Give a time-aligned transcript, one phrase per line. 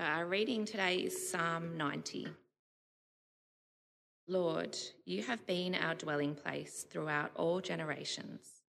[0.00, 2.26] So our reading today is Psalm 90.
[4.28, 8.62] Lord, you have been our dwelling place throughout all generations.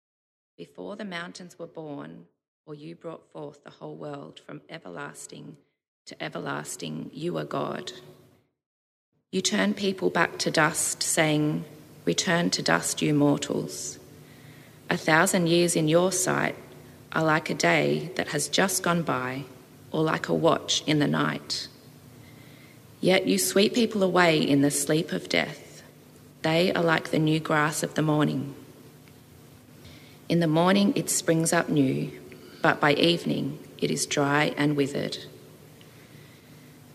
[0.59, 2.25] Before the mountains were born,
[2.67, 5.57] or you brought forth the whole world from everlasting
[6.07, 7.93] to everlasting, you are God.
[9.31, 11.65] You turn people back to dust, saying,
[12.05, 14.01] Return to dust, you mortals.
[14.91, 16.57] A thousand years in your sight
[17.13, 19.45] are like a day that has just gone by,
[19.93, 21.69] or like a watch in the night.
[23.01, 25.83] Yet you sweep people away in the sleep of death.
[26.43, 28.55] They are like the new grass of the morning.
[30.29, 32.13] In the morning it springs up new,
[32.63, 35.19] but by evening it is dry and withered.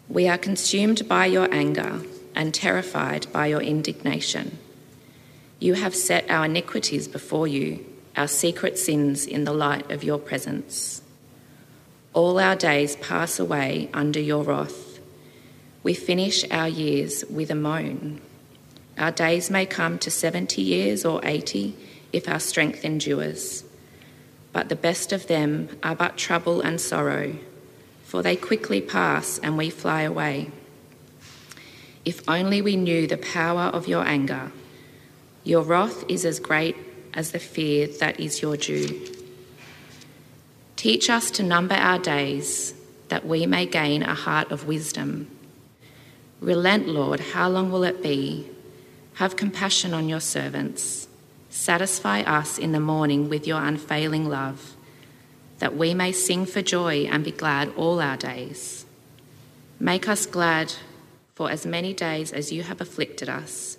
[0.07, 2.01] We are consumed by your anger
[2.35, 4.59] and terrified by your indignation.
[5.59, 7.83] You have set our iniquities before you,
[8.15, 11.01] our secret sins in the light of your presence.
[12.15, 14.99] All our days pass away under your wrath.
[15.83, 18.21] We finish our years with a moan.
[18.97, 21.75] Our days may come to 70 years or 80
[22.13, 23.65] if our strength endures.
[24.53, 27.35] But the best of them are but trouble and sorrow,
[28.05, 30.49] for they quickly pass and we fly away.
[32.05, 34.51] If only we knew the power of your anger
[35.45, 36.75] your wrath is as great
[37.13, 39.14] as the fear that is your due.
[40.75, 42.73] Teach us to number our days,
[43.09, 45.29] that we may gain a heart of wisdom.
[46.41, 48.49] Relent, Lord, how long will it be?
[49.15, 51.07] Have compassion on your servants.
[51.49, 54.75] Satisfy us in the morning with your unfailing love,
[55.59, 58.85] that we may sing for joy and be glad all our days.
[59.79, 60.73] Make us glad
[61.33, 63.77] for as many days as you have afflicted us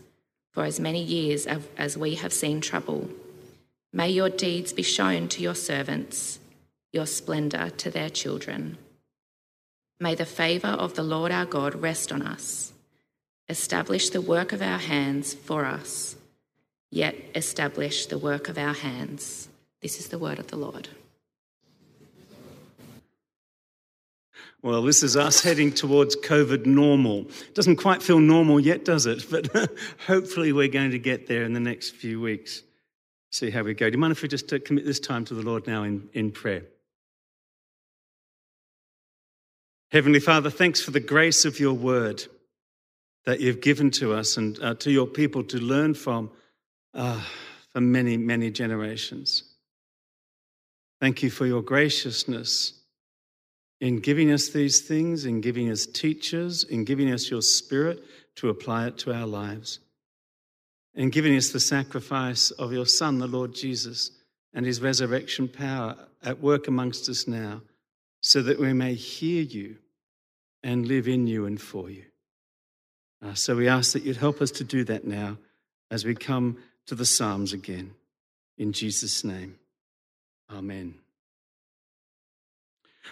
[0.56, 3.10] for as many years as we have seen trouble.
[3.92, 6.38] May your deeds be shown to your servants,
[6.97, 8.78] your splendour to their children.
[10.00, 12.72] May the favour of the Lord our God rest on us.
[13.48, 16.16] Establish the work of our hands for us,
[16.91, 19.48] yet establish the work of our hands.
[19.82, 20.88] This is the word of the Lord.
[24.62, 27.26] Well, this is us heading towards COVID normal.
[27.54, 29.25] Doesn't quite feel normal yet, does it?
[29.31, 29.48] But
[30.06, 32.62] hopefully, we're going to get there in the next few weeks.
[33.31, 33.91] See how we go.
[33.91, 36.32] Do you mind if we just commit this time to the Lord now in, in
[36.32, 36.62] prayer?
[39.92, 42.24] Heavenly Father, thanks for the grace of your word
[43.24, 46.30] that you've given to us and uh, to your people to learn from
[46.92, 47.22] uh,
[47.72, 49.44] for many, many generations.
[51.00, 52.80] Thank you for your graciousness
[53.80, 58.03] in giving us these things, in giving us teachers, in giving us your spirit
[58.36, 59.78] to apply it to our lives,
[60.94, 64.10] in giving us the sacrifice of your Son, the Lord Jesus,
[64.53, 67.60] and his resurrection power at work amongst us now,
[68.26, 69.76] so that we may hear you
[70.64, 72.03] and live in you and for you.
[73.25, 75.38] Uh, so we ask that you'd help us to do that now
[75.92, 77.92] as we come to the Psalms again.
[78.59, 79.60] In Jesus' name,
[80.53, 80.97] amen.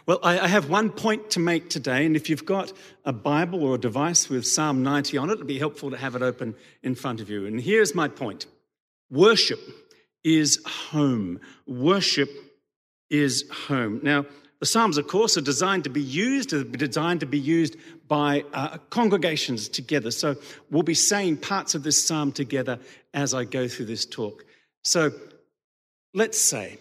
[0.05, 2.73] Well, I have one point to make today, and if you've got
[3.05, 6.17] a Bible or a device with Psalm 90 on it, it'd be helpful to have
[6.17, 7.47] it open in front of you.
[7.47, 8.47] And here's my point
[9.13, 9.61] worship
[10.25, 11.39] is home.
[11.69, 12.31] Worship
[13.11, 14.01] is home.
[14.03, 14.27] Now,
[14.65, 17.77] the Psalms, of course, are designed to be used, are designed to be used
[18.09, 20.11] by uh, congregations together.
[20.11, 20.37] So
[20.71, 22.79] we'll be saying parts of this psalm together
[23.13, 24.47] as I go through this talk.
[24.83, 25.13] So
[26.15, 26.79] let's say,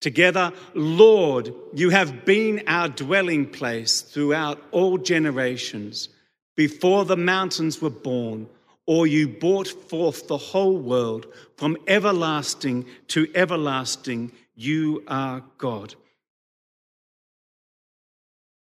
[0.00, 6.08] Together, Lord, you have been our dwelling place throughout all generations.
[6.56, 8.48] Before the mountains were born,
[8.84, 15.94] or you brought forth the whole world from everlasting to everlasting, you are God.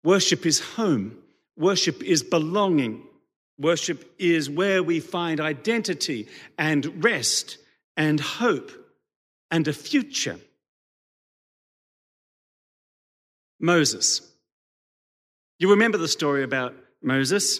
[0.04, 1.18] Worship is home.
[1.58, 3.04] Worship is belonging.
[3.60, 7.58] Worship is where we find identity and rest
[7.96, 8.72] and hope
[9.52, 10.40] and a future.
[13.60, 14.22] Moses.
[15.60, 16.74] You remember the story about
[17.04, 17.60] Moses,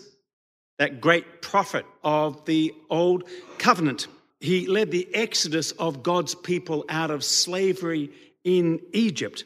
[0.80, 3.26] that great prophet of the Old
[3.60, 4.08] Covenant.
[4.40, 8.10] He led the exodus of God's people out of slavery
[8.44, 9.44] in Egypt.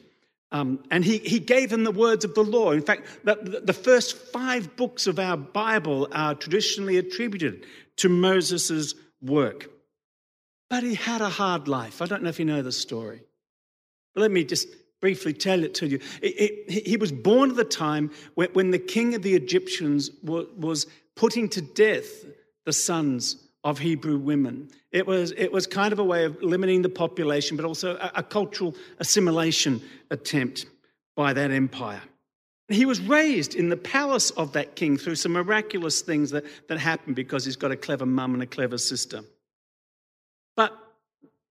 [0.56, 2.70] Um, and he, he gave them the words of the law.
[2.72, 7.66] In fact, the, the first five books of our Bible are traditionally attributed
[7.96, 9.68] to Moses' work.
[10.70, 12.00] But he had a hard life.
[12.00, 13.22] I don't know if you know the story.
[14.14, 14.68] But let me just
[15.00, 16.00] briefly tell it to you.
[16.22, 16.34] It,
[16.68, 20.46] it, he was born at the time when, when, the king of the Egyptians was,
[20.56, 22.24] was putting to death
[22.64, 24.68] the sons of Hebrew women.
[24.92, 28.12] It was, it was kind of a way of limiting the population, but also a,
[28.14, 30.66] a cultural assimilation attempt
[31.16, 32.00] by that empire.
[32.68, 36.78] He was raised in the palace of that king through some miraculous things that, that
[36.78, 39.22] happened because he's got a clever mum and a clever sister.
[40.56, 40.72] But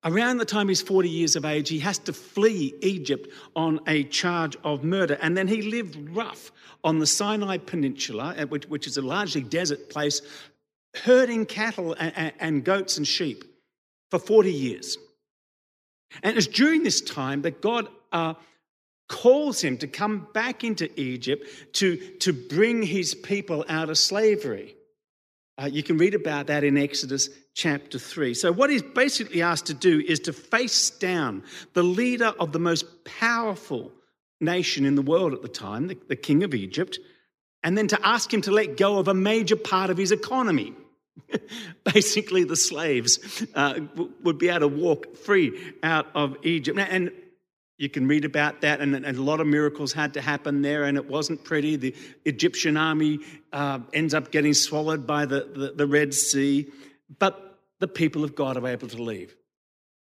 [0.06, 4.06] around the time he's 40 years of age, he has to flee Egypt on a
[4.06, 5.18] charge of murder.
[5.22, 9.90] And then he lived rough on the Sinai Peninsula, uh, which is a largely desert
[9.90, 10.22] place,
[11.04, 13.44] herding cattle and goats and sheep
[14.12, 14.98] for 40 years.
[16.24, 18.36] And it's during this time that God uh,
[19.08, 24.76] calls him to come back into Egypt to, to bring his people out of slavery.
[25.58, 28.34] Uh, you can read about that in Exodus chapter 3.
[28.34, 31.44] So, what he's basically asked to do is to face down
[31.74, 33.92] the leader of the most powerful
[34.42, 37.00] nation in the world at the time, the, the king of Egypt,
[37.64, 40.74] and then to ask him to let go of a major part of his economy.
[41.84, 43.80] basically, the slaves uh,
[44.24, 46.78] would be able to walk free out of Egypt.
[46.80, 47.12] And
[47.78, 50.84] you can read about that, and, and, a lot of miracles had to happen there,
[50.84, 51.76] and it wasn't pretty.
[51.76, 53.20] The Egyptian army
[53.52, 56.68] uh, ends up getting swallowed by the, the, the Red Sea,
[57.20, 59.36] but the people of God are able to leave.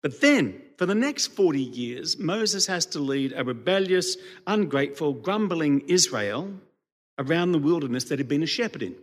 [0.04, 5.82] But then, for the next 40 years, Moses has to lead a rebellious, ungrateful, grumbling
[5.88, 6.54] Israel
[7.18, 8.96] around the wilderness that he'd been a shepherd in.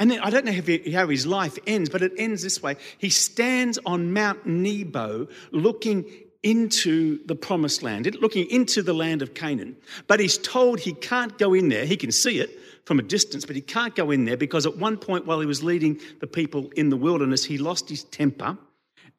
[0.00, 2.76] And then, I don't know how his life ends, but it ends this way.
[2.96, 6.06] He stands on Mount Nebo looking
[6.42, 9.76] into the promised land, looking into the land of Canaan.
[10.06, 11.84] But he's told he can't go in there.
[11.84, 14.78] He can see it from a distance, but he can't go in there because at
[14.78, 18.56] one point while he was leading the people in the wilderness, he lost his temper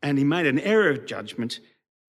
[0.02, 1.60] and he made an error of judgment.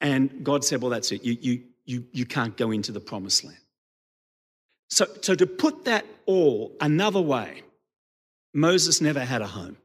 [0.00, 1.22] And God said, Well, that's it.
[1.22, 3.58] You, you, you, you can't go into the promised land.
[4.88, 7.64] So, so to put that all another way,
[8.54, 9.76] Moses never had a home.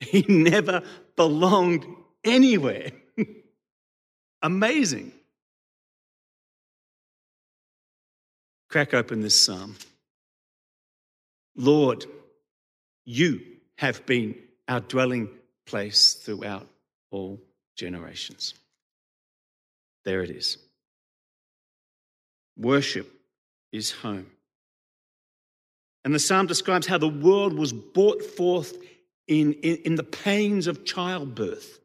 [0.00, 0.82] He never
[1.16, 1.86] belonged
[2.24, 2.90] anywhere.
[4.42, 5.12] Amazing.
[8.68, 9.76] Crack open this psalm.
[11.54, 12.06] Lord,
[13.04, 13.42] you
[13.76, 14.34] have been
[14.66, 15.28] our dwelling
[15.66, 16.66] place throughout
[17.10, 17.40] all
[17.76, 18.54] generations.
[20.04, 20.58] There it is.
[22.56, 23.10] Worship
[23.72, 24.26] is home.
[26.04, 28.76] And the psalm describes how the world was brought forth
[29.28, 31.78] in, in, in the pains of childbirth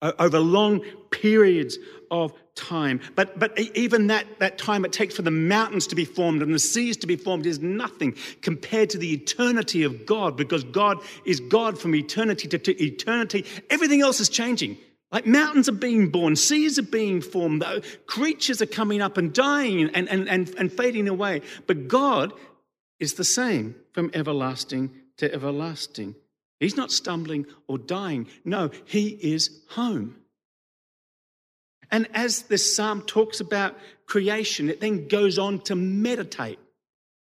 [0.00, 0.80] over long
[1.10, 1.76] periods
[2.10, 3.00] of time.
[3.14, 6.54] But, but even that, that time it takes for the mountains to be formed and
[6.54, 10.98] the seas to be formed is nothing compared to the eternity of God because God
[11.24, 13.44] is God from eternity to, to eternity.
[13.70, 14.78] Everything else is changing.
[15.10, 17.64] Like mountains are being born, seas are being formed,
[18.06, 21.40] creatures are coming up and dying and, and, and, and fading away.
[21.66, 22.32] But God
[23.00, 26.14] is the same from everlasting to everlasting.
[26.60, 28.26] He's not stumbling or dying.
[28.44, 30.16] No, he is home.
[31.90, 36.58] And as this psalm talks about creation, it then goes on to meditate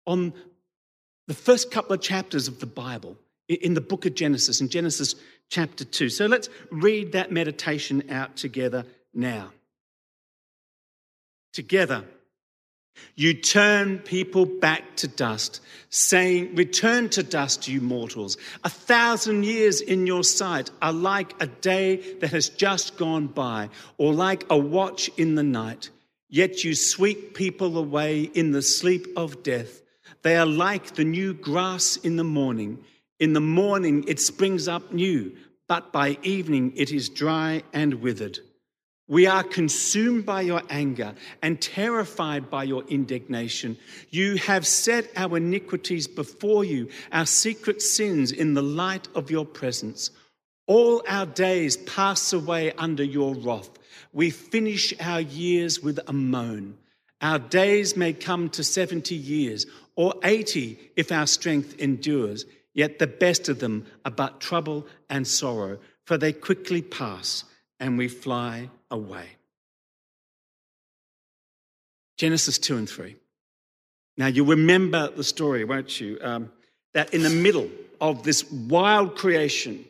[0.07, 0.33] on
[1.27, 3.17] the first couple of chapters of the Bible
[3.47, 5.15] in the book of Genesis, in Genesis
[5.49, 6.09] chapter 2.
[6.09, 9.51] So let's read that meditation out together now.
[11.53, 12.05] Together,
[13.15, 18.37] you turn people back to dust, saying, Return to dust, you mortals.
[18.63, 23.69] A thousand years in your sight are like a day that has just gone by,
[23.97, 25.89] or like a watch in the night.
[26.29, 29.81] Yet you sweep people away in the sleep of death.
[30.23, 32.83] They are like the new grass in the morning.
[33.19, 35.35] In the morning it springs up new,
[35.67, 38.39] but by evening it is dry and withered.
[39.07, 43.77] We are consumed by your anger and terrified by your indignation.
[44.09, 49.45] You have set our iniquities before you, our secret sins in the light of your
[49.45, 50.09] presence.
[50.65, 53.69] All our days pass away under your wrath.
[54.11, 56.77] We finish our years with a moan.
[57.21, 63.07] Our days may come to 70 years or 80 if our strength endures, yet the
[63.07, 67.43] best of them are but trouble and sorrow, for they quickly pass
[67.79, 69.27] and we fly away.
[72.17, 73.15] Genesis 2 and 3.
[74.17, 76.17] Now, you remember the story, won't you?
[76.21, 76.51] Um,
[76.93, 79.83] that in the middle of this wild creation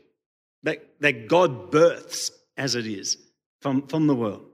[0.64, 3.18] that, that God births, as it is,
[3.62, 4.46] from, from the world,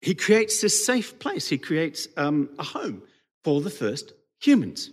[0.00, 1.48] He creates this safe place.
[1.48, 3.02] He creates um, a home
[3.42, 4.90] for the first humans.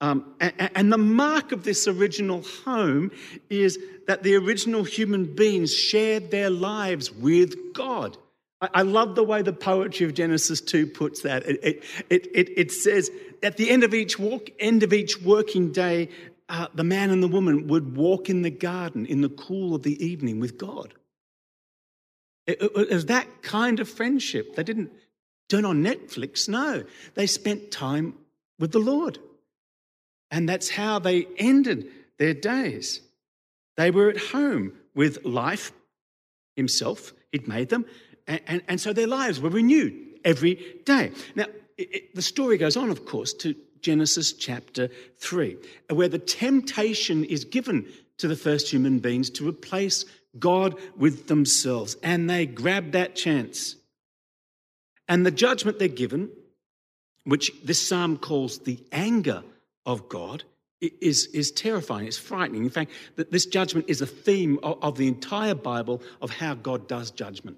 [0.00, 3.10] Um, and, and, the mark of this original home
[3.50, 8.16] is that the original human beings shared their lives with God.
[8.60, 11.44] I, love the way the poetry of Genesis 2 puts that.
[11.46, 13.10] It, it, it, it says,
[13.42, 16.10] at the end of each walk, end of each working day,
[16.48, 19.82] uh, the man and the woman would walk in the garden in the cool of
[19.82, 20.94] the evening with God.
[22.46, 24.56] It, it was that kind of friendship.
[24.56, 24.90] They didn't
[25.48, 26.48] turn on Netflix.
[26.48, 28.14] No, they spent time
[28.58, 29.18] with the Lord.
[30.30, 33.00] And that's how they ended their days.
[33.76, 35.72] They were at home with life
[36.56, 37.84] himself, he'd made them,
[38.26, 39.94] and, and, and so their lives were renewed
[40.24, 41.12] every day.
[41.34, 45.56] Now, it, it, the story goes on, of course, to Genesis chapter 3,
[45.90, 47.86] where the temptation is given
[48.18, 50.04] to the first human beings to replace
[50.38, 51.96] God with themselves.
[52.02, 53.76] And they grab that chance.
[55.08, 56.30] And the judgment they're given,
[57.24, 59.42] which this psalm calls the anger
[59.88, 60.44] of God,
[60.80, 62.62] is, is terrifying, it's frightening.
[62.62, 66.54] In fact, that this judgment is a theme of, of the entire Bible of how
[66.54, 67.56] God does judgment.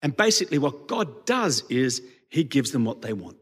[0.00, 3.36] And basically, what God does is he gives them what they want.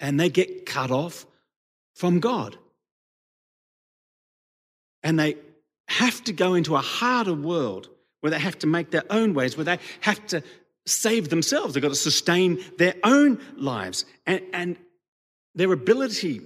[0.00, 1.24] And they get cut off
[1.94, 2.58] from God.
[5.02, 5.36] And they
[5.86, 7.88] have to go into a harder world
[8.20, 10.42] where they have to make their own ways, where they have to
[10.84, 11.72] save themselves.
[11.72, 14.04] They've got to sustain their own lives.
[14.26, 14.76] And, and
[15.58, 16.40] their ability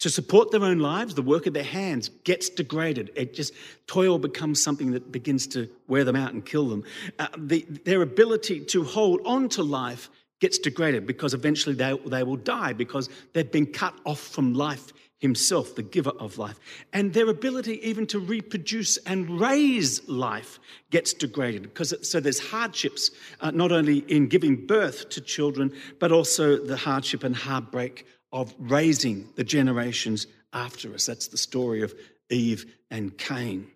[0.00, 3.12] to support their own lives, the work of their hands gets degraded.
[3.14, 3.54] It just,
[3.86, 6.82] toil becomes something that begins to wear them out and kill them.
[7.20, 10.10] Uh, the, their ability to hold on to life
[10.40, 14.92] gets degraded because eventually they, they will die because they've been cut off from life
[15.24, 16.60] himself, the giver of life.
[16.92, 23.10] And their ability even to reproduce and raise life gets degraded because so there's hardships,
[23.40, 28.54] uh, not only in giving birth to children, but also the hardship and heartbreak of
[28.58, 31.06] raising the generations after us.
[31.06, 31.94] That's the story of
[32.28, 33.68] Eve and Cain.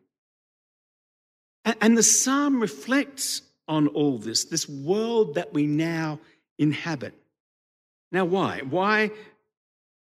[1.80, 6.20] And the psalm reflects on all this, this world that we now
[6.58, 7.14] inhabit.
[8.12, 8.60] Now, why?
[8.68, 9.10] Why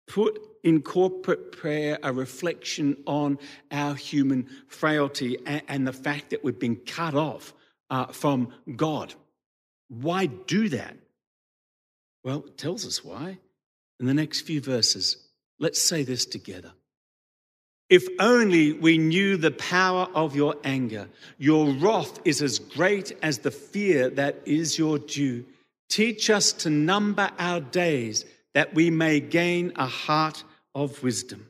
[0.08, 3.38] put in corporate prayer a reflection on
[3.70, 7.54] our human frailty and, the fact that we've been cut off
[7.90, 9.14] uh, from God?
[9.88, 10.96] Why do that?
[12.24, 13.38] Well, it tells us why
[14.00, 15.16] in the next few verses.
[15.58, 16.72] Let's say this together.
[17.88, 21.08] If only we knew the power of your anger.
[21.38, 25.46] Your wrath is as great as the fear that is your due.
[25.88, 31.46] Teach us to number our days that we may gain a heart of wisdom.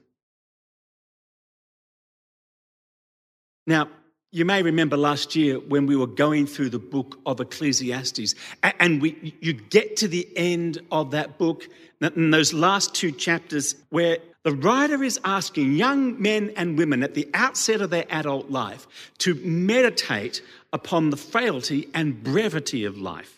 [3.66, 3.88] Now,
[4.30, 9.00] you may remember last year when we were going through the book of Ecclesiastes, and
[9.00, 11.66] we, you get to the end of that book,
[12.00, 17.14] in those last two chapters, where the writer is asking young men and women at
[17.14, 18.86] the outset of their adult life
[19.18, 23.37] to meditate upon the frailty and brevity of life.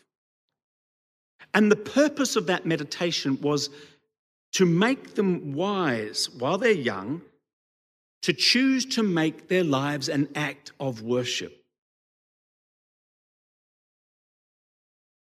[1.53, 3.71] And the purpose of that meditation was
[4.53, 7.23] to make them wise while they're young
[8.23, 11.65] to choose to make their lives an act of worship.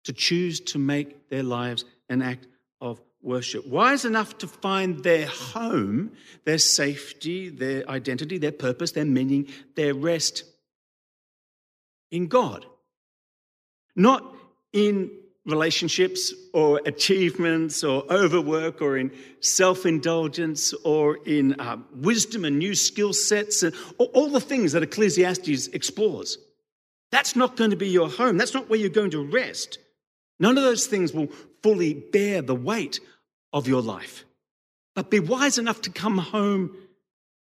[0.05, 2.47] To choose to make their lives an act
[2.81, 3.65] of worship.
[3.65, 6.11] Wise enough to find their home,
[6.45, 10.43] their safety, their identity, their purpose, their meaning, their rest
[12.11, 12.65] in God.
[13.95, 14.35] Not
[14.73, 15.09] in
[15.45, 22.73] relationships or achievements or overwork or in self indulgence or in uh, wisdom and new
[22.73, 26.37] skill sets and all the things that Ecclesiastes explores.
[27.11, 28.37] That's not going to be your home.
[28.37, 29.79] That's not where you're going to rest.
[30.39, 31.27] None of those things will
[31.61, 32.99] fully bear the weight
[33.51, 34.25] of your life.
[34.95, 36.75] But be wise enough to come home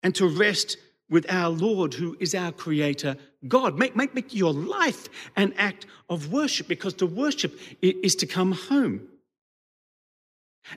[0.01, 0.77] and to rest
[1.10, 3.77] with our Lord, who is our Creator God.
[3.77, 8.51] Make, make, make your life an act of worship because to worship is to come
[8.51, 9.08] home.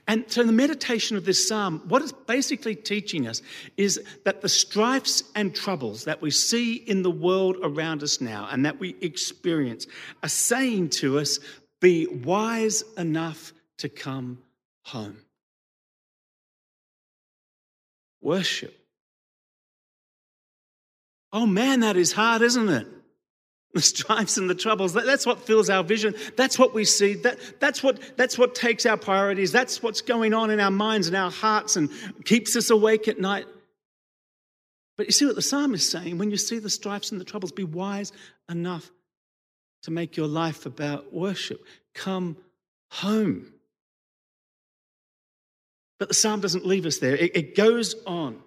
[0.07, 3.41] And so, the meditation of this psalm, what it's basically teaching us
[3.77, 8.47] is that the strifes and troubles that we see in the world around us now
[8.49, 9.85] and that we experience
[10.23, 11.37] are saying to us,
[11.79, 14.39] be wise enough to come
[14.83, 15.17] home.
[18.21, 18.82] Worship
[21.33, 22.87] Oh man, that is hard, isn't it?
[23.73, 26.13] The stripes and the troubles, that's what fills our vision.
[26.37, 27.15] That's what we see.
[27.15, 29.51] That, that's, what, that's what takes our priorities.
[29.51, 31.89] That's what's going on in our minds and our hearts and
[32.23, 33.47] keeps us awake at night.
[34.95, 36.19] But you see what the psalm is saying?
[36.19, 38.11] When you see the stripes and the troubles, be wise
[38.47, 38.91] enough
[39.81, 41.65] to make your life about worship.
[41.95, 42.37] Come
[42.91, 43.53] home.
[45.97, 48.39] But the psalm doesn't leave us there, it, it goes on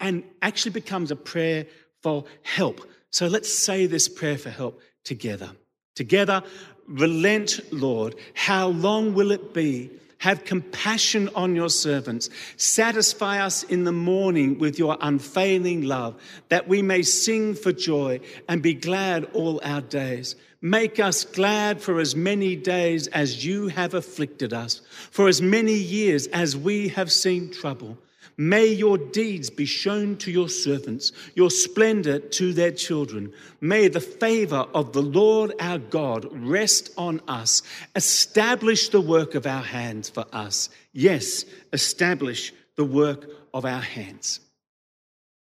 [0.00, 1.66] and actually becomes a prayer
[2.02, 2.80] for help.
[3.10, 5.50] So let's say this prayer for help together.
[5.94, 6.42] Together,
[6.86, 8.14] relent, Lord.
[8.34, 9.90] How long will it be?
[10.18, 12.28] Have compassion on your servants.
[12.58, 16.14] Satisfy us in the morning with your unfailing love,
[16.50, 20.36] that we may sing for joy and be glad all our days.
[20.60, 25.74] Make us glad for as many days as you have afflicted us, for as many
[25.74, 27.96] years as we have seen trouble.
[28.40, 33.34] May your deeds be shown to your servants, your splendor to their children.
[33.60, 37.62] May the favor of the Lord our God rest on us.
[37.94, 40.70] Establish the work of our hands for us.
[40.94, 41.44] Yes,
[41.74, 44.40] establish the work of our hands.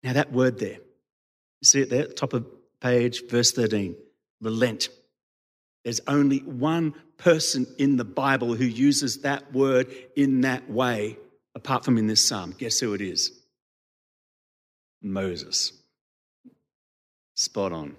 [0.03, 2.45] Now, that word there, you see it there, top of
[2.81, 3.95] page, verse 13
[4.41, 4.89] relent.
[5.83, 11.17] There's only one person in the Bible who uses that word in that way
[11.55, 12.53] apart from in this psalm.
[12.57, 13.31] Guess who it is?
[15.01, 15.71] Moses.
[17.35, 17.95] Spot on.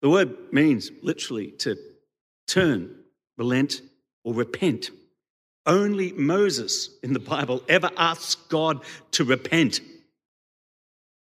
[0.00, 1.76] The word means literally to
[2.46, 2.94] turn,
[3.36, 3.82] relent,
[4.24, 4.90] or repent.
[5.66, 9.80] Only Moses in the Bible ever asks God to repent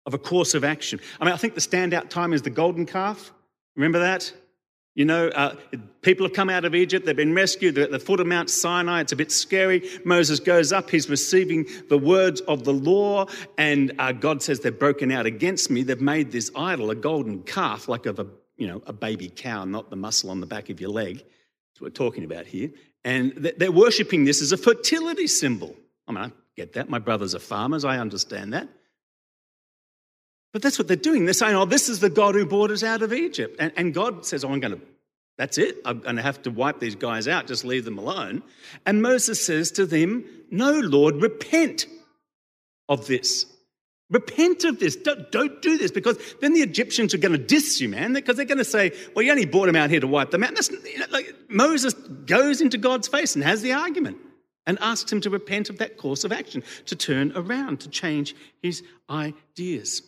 [0.06, 1.00] of a course of action.
[1.20, 3.32] I mean, I think the standout time is the golden calf.
[3.76, 4.32] Remember that?
[4.94, 5.56] You know, uh,
[6.02, 8.50] people have come out of Egypt, they've been rescued, they're at the foot of Mount
[8.50, 9.00] Sinai.
[9.00, 9.88] It's a bit scary.
[10.04, 14.70] Moses goes up, he's receiving the words of the law, and uh, God says, They're
[14.70, 15.82] broken out against me.
[15.82, 18.26] They've made this idol, a golden calf, like of a,
[18.58, 21.16] you know, a baby cow, not the muscle on the back of your leg.
[21.16, 22.70] That's what we're talking about here.
[23.02, 25.74] And they're worshipping this as a fertility symbol.
[26.06, 26.90] I mean, I get that.
[26.90, 28.68] My brothers are farmers, I understand that.
[30.52, 31.24] But that's what they're doing.
[31.24, 33.56] They're saying, oh, this is the God who brought us out of Egypt.
[33.58, 34.80] And, and God says, oh, I'm going to,
[35.38, 35.78] that's it.
[35.84, 38.42] I'm going to have to wipe these guys out, just leave them alone.
[38.84, 41.86] And Moses says to them, no, Lord, repent
[42.88, 43.46] of this.
[44.10, 44.94] Repent of this.
[44.94, 48.36] Don't, don't do this because then the Egyptians are going to diss you, man, because
[48.36, 50.50] they're going to say, well, you only brought them out here to wipe them out.
[50.68, 54.18] You know, like, Moses goes into God's face and has the argument
[54.66, 58.36] and asks him to repent of that course of action, to turn around, to change
[58.62, 60.02] his ideas.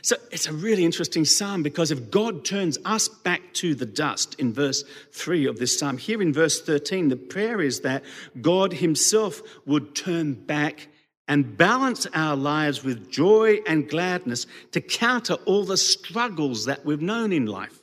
[0.00, 4.34] So it's a really interesting psalm because if God turns us back to the dust
[4.38, 8.02] in verse 3 of this psalm, here in verse 13, the prayer is that
[8.40, 10.88] God Himself would turn back
[11.28, 17.02] and balance our lives with joy and gladness to counter all the struggles that we've
[17.02, 17.82] known in life.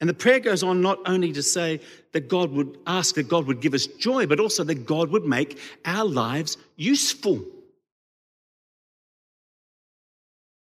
[0.00, 1.80] And the prayer goes on not only to say
[2.12, 5.26] that God would ask that God would give us joy, but also that God would
[5.26, 7.44] make our lives useful.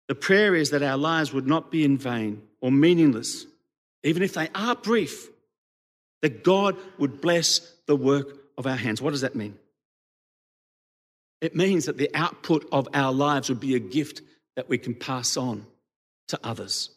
[0.08, 3.46] The prayer is that our lives would not be in vain or meaningless,
[4.02, 5.28] even if they are brief,
[6.22, 9.00] that God would bless the work of our hands.
[9.00, 9.56] What does that mean?
[11.40, 14.22] It means that the output of our lives would be a gift
[14.56, 15.66] that we can pass on
[16.28, 16.90] to others.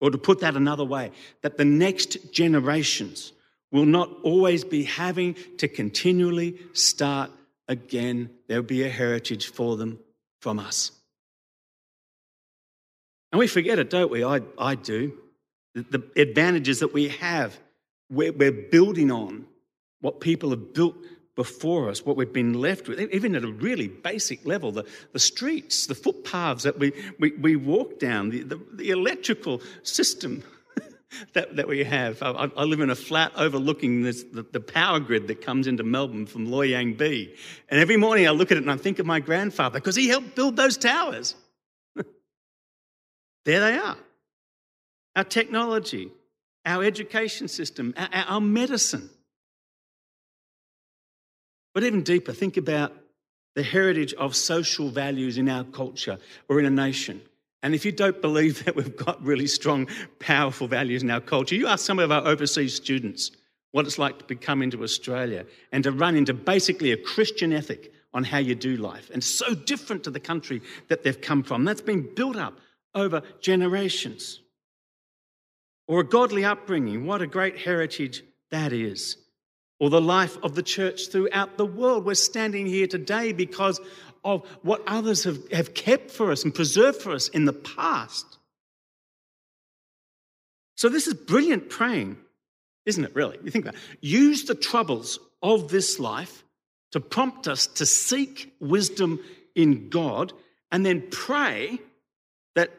[0.00, 3.32] Or to put that another way, that the next generations
[3.70, 7.30] will not always be having to continually start
[7.68, 8.30] again.
[8.48, 10.00] There'll be a heritage for them
[10.40, 10.90] from us.
[13.32, 14.24] And we forget it, don't we?
[14.24, 15.16] I, I do.
[15.74, 17.58] The, the advantages that we have,
[18.10, 19.46] we're, we're building on
[20.00, 20.96] what people have built
[21.36, 25.18] before us, what we've been left with, even at a really basic level, the, the
[25.18, 30.42] streets, the footpaths that we, we, we walk down, the, the, the electrical system
[31.32, 32.22] that, that we have.
[32.22, 35.82] I, I, live in a flat overlooking this, the, the, power grid that comes into
[35.82, 37.34] Melbourne from Loy Yang B.
[37.70, 40.08] And every morning I look at it and I think of my grandfather because he
[40.08, 41.36] helped build those towers.
[43.44, 43.96] There they are.
[45.16, 46.10] Our technology,
[46.64, 49.10] our education system, our, our medicine.
[51.74, 52.92] But even deeper, think about
[53.54, 57.20] the heritage of social values in our culture or in a nation.
[57.62, 61.54] And if you don't believe that we've got really strong, powerful values in our culture,
[61.54, 63.30] you ask some of our overseas students
[63.72, 67.92] what it's like to come into Australia and to run into basically a Christian ethic
[68.12, 69.10] on how you do life.
[69.12, 71.64] And so different to the country that they've come from.
[71.64, 72.58] That's been built up
[72.94, 74.40] over generations.
[75.86, 79.16] Or a godly upbringing, what a great heritage that is.
[79.78, 82.04] Or the life of the church throughout the world.
[82.04, 83.80] We're standing here today because
[84.24, 88.38] of what others have, have kept for us and preserved for us in the past.
[90.76, 92.16] So, this is brilliant praying,
[92.86, 93.38] isn't it, really?
[93.42, 93.80] You think about it.
[94.00, 96.44] Use the troubles of this life
[96.92, 99.20] to prompt us to seek wisdom
[99.54, 100.32] in God
[100.72, 101.78] and then pray
[102.54, 102.70] that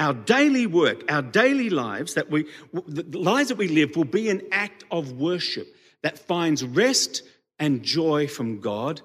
[0.00, 4.30] our daily work, our daily lives, that we, the lives that we live will be
[4.30, 5.68] an act of worship
[6.02, 7.22] that finds rest
[7.58, 9.02] and joy from God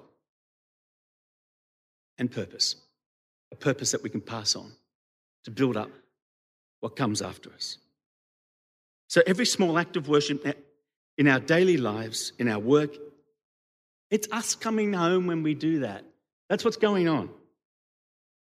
[2.16, 2.76] and purpose.
[3.52, 4.72] A purpose that we can pass on
[5.44, 5.90] to build up
[6.80, 7.76] what comes after us.
[9.08, 10.44] So every small act of worship
[11.18, 12.96] in our daily lives, in our work,
[14.10, 16.04] it's us coming home when we do that.
[16.48, 17.28] That's what's going on.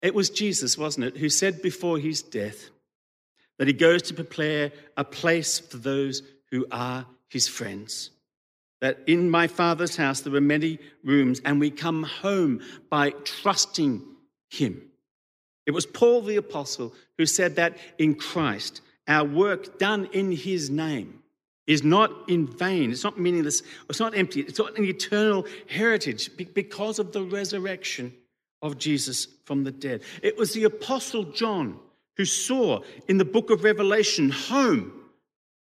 [0.04, 2.68] It was Jesus, wasn't it, who said before his death,
[3.58, 8.10] that he goes to prepare a place for those who are his friends.
[8.82, 14.04] That in my Father's house there are many rooms, and we come home by trusting
[14.50, 14.82] him.
[15.64, 20.68] It was Paul the Apostle who said that in Christ, our work done in his
[20.68, 21.22] name
[21.66, 22.90] is not in vain.
[22.90, 23.62] It's not meaningless.
[23.88, 24.40] It's not empty.
[24.42, 28.12] It's not an eternal heritage because of the resurrection
[28.64, 30.02] of Jesus from the dead.
[30.22, 31.78] It was the Apostle John
[32.16, 34.92] who saw in the book of Revelation home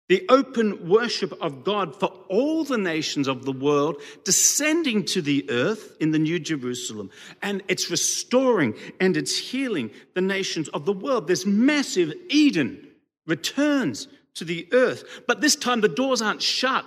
[0.10, 5.50] the open worship of God for all the nations of the world descending to the
[5.50, 7.10] earth in the New Jerusalem.
[7.42, 11.28] And it's restoring and it's healing the nations of the world.
[11.28, 12.88] This massive Eden
[13.26, 15.24] returns to the earth.
[15.26, 16.86] But this time the doors aren't shut.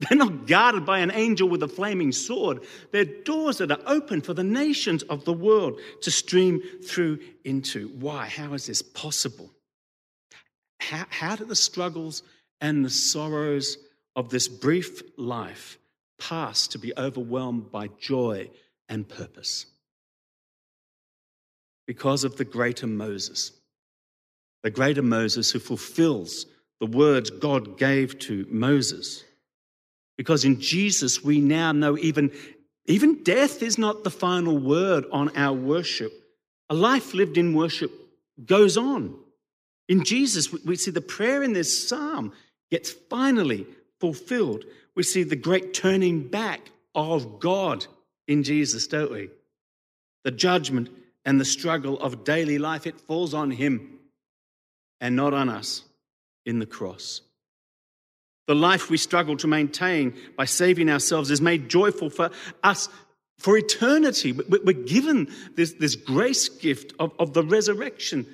[0.08, 2.60] They're not guarded by an angel with a flaming sword.
[2.92, 7.88] They're doors that are open for the nations of the world to stream through into.
[7.88, 8.26] Why?
[8.26, 9.50] How is this possible?
[10.80, 12.22] How, how do the struggles
[12.60, 13.76] and the sorrows
[14.14, 15.78] of this brief life
[16.20, 18.50] pass to be overwhelmed by joy
[18.88, 19.66] and purpose?
[21.86, 23.52] Because of the greater Moses
[24.62, 26.46] the greater Moses who fulfills
[26.80, 29.24] the words God gave to Moses.
[30.18, 32.30] Because in Jesus, we now know even,
[32.84, 36.12] even death is not the final word on our worship.
[36.68, 37.90] A life lived in worship
[38.44, 39.14] goes on.
[39.88, 42.32] In Jesus, we see the prayer in this psalm
[42.70, 43.66] gets finally
[44.00, 44.64] fulfilled.
[44.94, 46.60] We see the great turning back
[46.94, 47.86] of God
[48.26, 49.30] in Jesus, don't we?
[50.24, 50.90] The judgment
[51.24, 53.98] and the struggle of daily life, it falls on him
[55.00, 55.84] and not on us
[56.44, 57.22] in the cross.
[58.48, 62.30] The life we struggle to maintain by saving ourselves is made joyful for
[62.64, 62.88] us
[63.38, 64.32] for eternity.
[64.32, 68.26] We're given this, this grace gift of, of the resurrection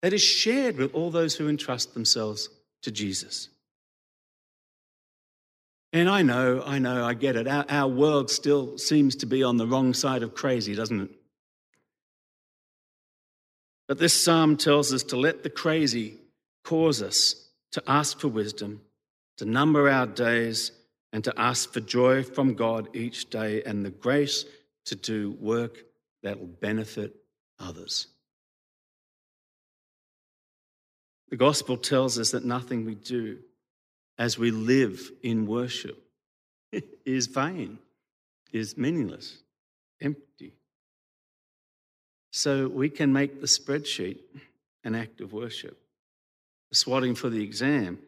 [0.00, 2.48] that is shared with all those who entrust themselves
[2.82, 3.50] to Jesus.
[5.92, 7.46] And I know, I know, I get it.
[7.46, 11.10] Our, our world still seems to be on the wrong side of crazy, doesn't it?
[13.86, 16.16] But this psalm tells us to let the crazy
[16.64, 18.80] cause us to ask for wisdom,
[19.36, 20.72] to number our days,
[21.12, 24.44] and to ask for joy from God each day and the grace
[24.86, 25.84] to do work
[26.22, 27.16] that will benefit
[27.58, 28.08] others.
[31.30, 33.38] The gospel tells us that nothing we do
[34.18, 36.02] as we live in worship
[37.04, 37.78] is vain,
[38.52, 39.38] is meaningless,
[40.00, 40.52] empty.
[42.30, 44.18] So we can make the spreadsheet
[44.84, 45.78] an act of worship.
[46.72, 47.98] Swatting for the exam,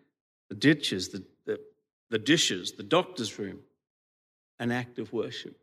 [0.48, 1.60] the ditches, the, the,
[2.10, 3.60] the dishes, the doctor's room,
[4.58, 5.58] an act of worship.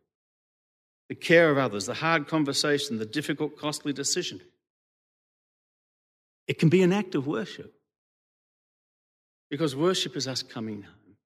[1.08, 4.40] The care of others, the hard conversation, the difficult, costly decision.
[6.48, 7.72] It can be an act of worship.
[9.50, 11.16] Because worship is us coming home,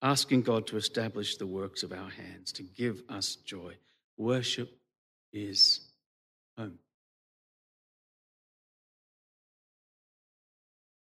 [0.00, 3.74] asking God to establish the works of our hands, to give us joy.
[4.16, 4.70] Worship
[5.32, 5.80] is
[6.56, 6.78] home.